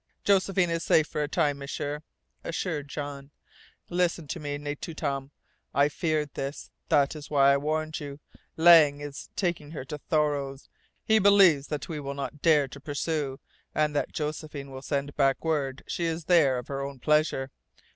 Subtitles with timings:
[0.23, 2.01] "Josephine is safe for a time, M'sieur,"
[2.43, 3.29] assured Jean.
[3.87, 5.29] "Listen to me, Netootam!
[5.75, 6.71] I feared this.
[6.89, 8.19] That is why I warned you.
[8.57, 10.69] Lang is taking her to Thoreau's.
[11.05, 13.39] He believes that we will not dare to pursue,
[13.75, 17.51] and that Josephine will send back word she is there of her own pleasure.